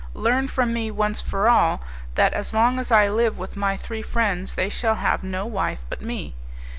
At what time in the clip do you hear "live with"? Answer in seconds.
3.07-3.55